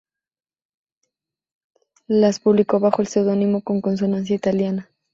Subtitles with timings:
[2.07, 4.89] Las publicó bajo seudónimo con consonancia italiana.